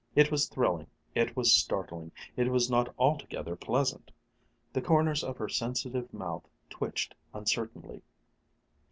[0.15, 4.09] It was thrilling, it was startling, it was not altogether pleasant.
[4.73, 8.01] The corners of her sensitive mouth twitched uncertainly.